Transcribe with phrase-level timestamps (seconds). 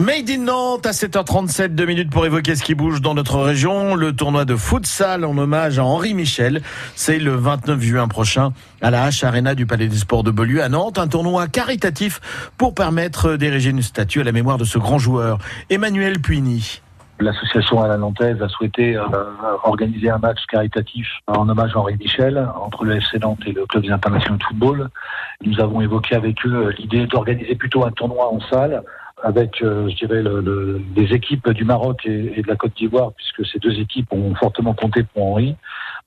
[0.00, 3.94] Made in Nantes à 7h37, deux minutes pour évoquer ce qui bouge dans notre région.
[3.94, 6.62] Le tournoi de futsal en hommage à Henri Michel.
[6.94, 10.62] C'est le 29 juin prochain à la H Arena du Palais des Sports de Beaulieu
[10.62, 10.98] à Nantes.
[10.98, 15.36] Un tournoi caritatif pour permettre d'ériger une statue à la mémoire de ce grand joueur.
[15.68, 16.80] Emmanuel Puigny.
[17.18, 19.02] L'association à la Nantaise a souhaité euh,
[19.64, 23.66] organiser un match caritatif en hommage à Henri Michel entre le FC Nantes et le
[23.66, 24.88] club des internationaux de football.
[25.44, 28.82] Nous avons évoqué avec eux l'idée d'organiser plutôt un tournoi en salle
[29.22, 32.76] avec, euh, je dirais, le, le, les équipes du Maroc et, et de la Côte
[32.76, 35.56] d'Ivoire, puisque ces deux équipes ont fortement compté pour Henri.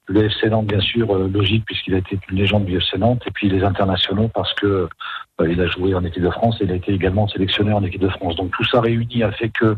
[0.07, 3.23] Le FC Nantes, bien sûr, euh, logique, puisqu'il a été une légende du FC Nantes,
[3.25, 4.89] et puis les internationaux, parce que
[5.41, 7.83] euh, il a joué en équipe de France et il a été également sélectionné en
[7.83, 8.35] équipe de France.
[8.35, 9.75] Donc tout ça réuni a fait que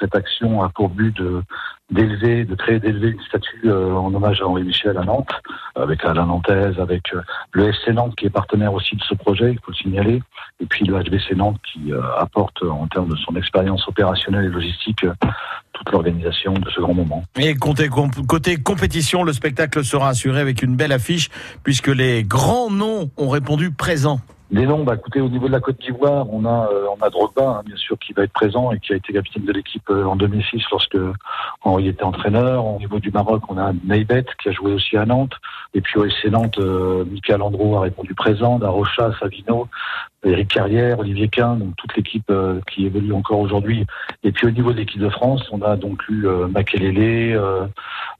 [0.00, 1.42] cette action a pour but de
[1.90, 5.30] d'élever, de créer, d'élever une statue euh, en hommage à Henri Michel à Nantes,
[5.74, 7.20] avec la Nantaise, avec euh,
[7.52, 10.22] le FC Nantes qui est partenaire aussi de ce projet, il faut le signaler,
[10.60, 14.48] et puis le HBC Nantes qui euh, apporte en termes de son expérience opérationnelle et
[14.48, 15.04] logistique
[15.72, 17.22] toute l'organisation de ce grand moment.
[17.36, 17.88] Et côté,
[18.28, 21.28] côté compétition, le spectacle sera assuré avec une belle affiche
[21.62, 24.20] puisque les grands noms ont répondu présents.
[24.50, 27.08] Les noms, bah, écoutez, au niveau de la Côte d'Ivoire, on a, euh, on a
[27.08, 29.88] Drogba, hein, bien sûr, qui va être présent et qui a été capitaine de l'équipe
[29.90, 30.98] euh, en 2006 lorsque
[31.62, 32.66] Henri était entraîneur.
[32.66, 35.34] Au niveau du Maroc, on a Neybet, qui a joué aussi à Nantes.
[35.72, 39.66] Et puis au SC Nantes, euh, Michael Andro a répondu présent, Darocha, Savino,
[40.24, 43.86] Eric Carrière, Olivier Quin, donc toute l'équipe euh, qui évolue encore aujourd'hui.
[44.22, 47.40] Et puis au niveau de l'équipe de France, on a donc eu euh, Makelele,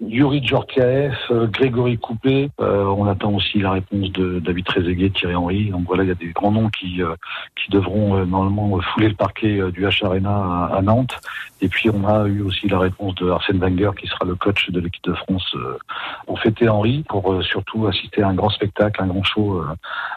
[0.01, 2.51] Yuri Djorkaeff, euh, Grégory Coupé.
[2.61, 5.71] Euh, on attend aussi la réponse de David Trezeguet, Thierry Henry.
[5.71, 7.15] Donc voilà, il y a des grands noms qui euh,
[7.57, 11.19] qui devront normalement fouler le parquet du H Arena à, Nantes.
[11.61, 14.71] Et puis on a eu aussi la réponse de Arsène Wenger, qui sera le coach
[14.71, 15.57] de l'équipe de France,
[16.27, 19.65] pour fêter Henry, pour surtout assister à un grand spectacle, un grand show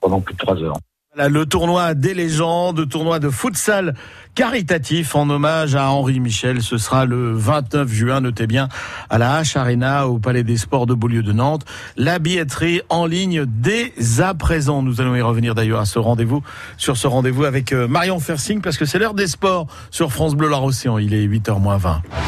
[0.02, 0.78] pendant plus de trois heures.
[1.18, 3.96] Le tournoi des légendes, tournoi de futsal
[4.36, 6.62] caritatif en hommage à Henri Michel.
[6.62, 8.70] Ce sera le 29 juin, notez bien,
[9.10, 11.66] à la H Arena au Palais des Sports de Beaulieu de Nantes.
[11.96, 14.84] La billetterie en ligne dès à présent.
[14.84, 16.44] Nous allons y revenir d'ailleurs à ce rendez-vous,
[16.78, 20.50] sur ce rendez-vous avec Marion Fersing parce que c'est l'heure des sports sur France Bleu
[20.50, 21.00] Loire Océan.
[21.00, 22.04] Il est 8h moins 20.